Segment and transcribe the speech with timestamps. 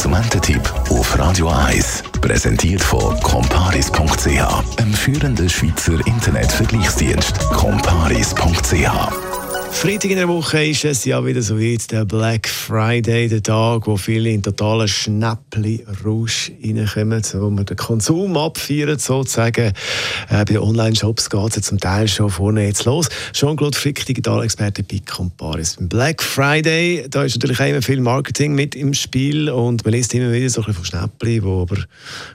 [0.00, 2.04] Konsumententipp auf Radio 1.
[2.22, 7.38] Präsentiert von comparis.ch, einem führenden Schweizer Internetvergleichsdienst.
[7.50, 9.29] comparis.ch
[9.72, 13.86] Freitag in der Woche ist es ja wieder so wie der Black Friday, der Tag,
[13.86, 19.72] wo viele in totalen Schnäppli-Rausch reinkommen, wo man den Konsum abfeiert, sozusagen.
[20.28, 23.08] Äh, bei Online-Shops geht es ja zum Teil schon vorne jetzt los.
[23.32, 25.78] Jean-Claude Frick, Digitalexperte bei Comparis.
[25.80, 30.12] Black Friday, da ist natürlich auch immer viel Marketing mit im Spiel und man liest
[30.12, 31.78] immer wieder so ein bisschen von Schnäppli, die aber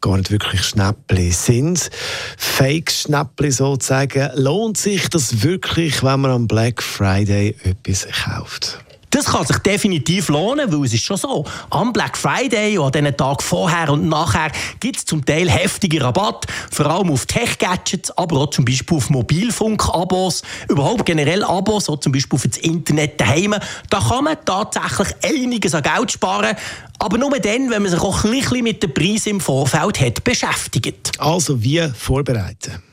[0.00, 1.88] gar nicht wirklich Schnäppli sind.
[2.36, 4.30] Fake-Schnäppli sozusagen.
[4.34, 8.78] Lohnt sich das wirklich, wenn man am Black Friday Friday etwas kauft.
[9.10, 11.44] Das kann sich definitiv lohnen, weil es ist schon so.
[11.70, 16.00] Am Black Friday und an den Tag vorher und nachher gibt es zum Teil heftige
[16.00, 21.96] Rabatt, vor allem auf Tech-Gadgets, aber auch zum Beispiel auf Mobilfunk-Abos, überhaupt generell Abos, so
[21.96, 23.54] zum Beispiel für das Internet daheim.
[23.90, 26.54] Da kann man tatsächlich einiges an Geld sparen,
[27.00, 30.22] aber nur dann, wenn man sich auch ein bisschen mit den Preisen im Vorfeld hat
[30.22, 31.12] beschäftigt.
[31.18, 32.87] Also wie vorbereiten?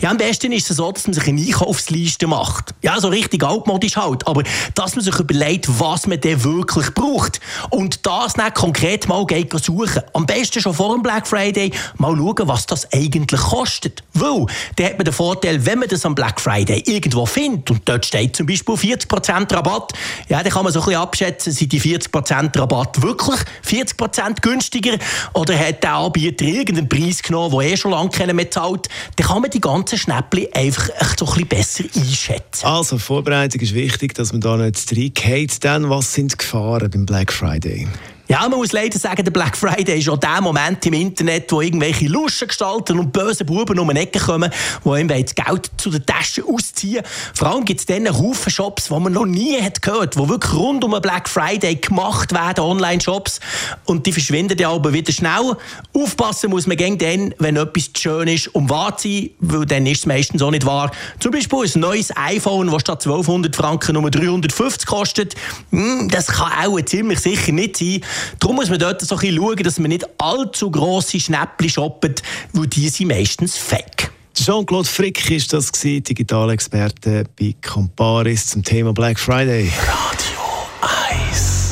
[0.00, 2.74] Ja, am besten ist es so, dass man sich eine Einkaufsliste macht.
[2.82, 4.26] Ja, so richtig altmodisch halt.
[4.26, 4.42] Aber
[4.74, 7.40] dass man sich überlegt, was man denn wirklich braucht.
[7.70, 10.02] Und das dann konkret mal geht suchen.
[10.12, 14.02] Am besten schon vor dem Black Friday mal schauen, was das eigentlich kostet.
[14.12, 17.88] Weil, dann hat man den Vorteil, wenn man das am Black Friday irgendwo findet und
[17.88, 19.92] dort steht zum Beispiel 40% Rabatt,
[20.28, 24.98] ja, dann kann man so ein bisschen abschätzen, sind die 40% Rabatt wirklich 40% günstiger
[25.34, 29.26] oder hat der Anbieter irgendeinen Preis genommen, den eh schon lange keiner mehr zahlt, dann
[29.26, 32.66] kann man die ganzen Schnäppchen einfach so ein bisschen besser einschätzen.
[32.66, 35.64] Also, Vorbereitung ist wichtig, dass man da nicht reingeht.
[35.64, 37.88] Dann, was sind die Gefahren beim Black Friday?
[38.28, 41.60] Ja, man muss leider sagen, der Black Friday ist auch der Moment im Internet, wo
[41.60, 44.50] irgendwelche Luschengestalten und böse Buben um die Ecke kommen,
[44.84, 47.04] die ihm das Geld zu den Taschen ausziehen.
[47.34, 50.52] Vor allem gibt es dann Haufen Shops, die man noch nie hat gehört, die wirklich
[50.54, 53.38] rund um den Black Friday gemacht werden, Online-Shops.
[53.84, 55.56] Und die verschwinden ja aber wieder schnell.
[55.94, 59.86] Aufpassen muss man gegen dann, wenn etwas schön ist, um wahr zu sein, weil dann
[59.86, 60.90] ist es meistens auch nicht wahr.
[61.20, 65.36] Zum Beispiel ein neues iPhone, das statt 1200 Franken nur 350 kostet.
[65.70, 68.00] Hm, das kann auch ziemlich sicher nicht sein.
[68.38, 72.22] Darum muss man dort so ein bisschen schauen, dass man nicht allzu grosse Schnäppchen shoppt,
[72.52, 74.10] weil die sind meistens fake.
[74.34, 79.72] Jean-Claude Frick ist das Digitalexperte bei Comparis zum Thema Black Friday.
[79.88, 81.70] Radio 1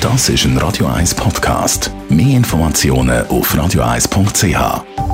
[0.00, 1.90] Das ist ein Radio 1 Podcast.
[2.08, 5.07] Mehr Informationen auf radio1.ch.